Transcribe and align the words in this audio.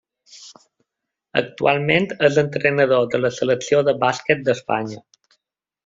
Actualment 1.41 2.09
és 2.29 2.41
entrenador 2.45 3.07
de 3.13 3.21
la 3.23 3.33
Selecció 3.39 3.87
de 3.91 3.97
bàsquet 4.07 4.43
d'Espanya. 4.49 5.05